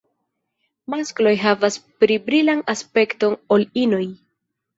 Maskloj 0.93 1.33
havas 1.41 1.77
pli 1.99 2.17
brilan 2.31 2.65
aspekton 2.75 3.37
ol 3.59 3.69
inoj. 3.85 4.03